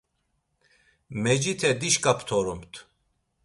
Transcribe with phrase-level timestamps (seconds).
[1.23, 2.73] Mecite dişǩa ptorumt.